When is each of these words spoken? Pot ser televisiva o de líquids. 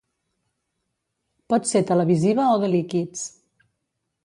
Pot 1.53 1.69
ser 1.73 1.83
televisiva 1.91 2.49
o 2.57 2.59
de 2.65 2.73
líquids. 2.75 3.25